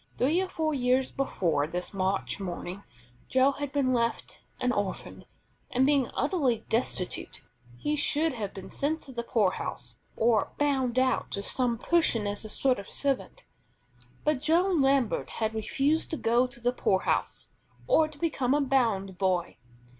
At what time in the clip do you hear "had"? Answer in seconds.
3.51-3.71, 15.29-15.53